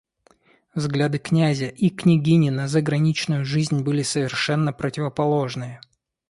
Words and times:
Взгляды 0.73 1.19
князя 1.19 1.67
и 1.67 1.91
княгини 1.91 2.49
на 2.49 2.67
заграничную 2.67 3.45
жизнь 3.45 3.83
были 3.83 4.01
совершенно 4.01 4.73
противоположные. 4.73 5.79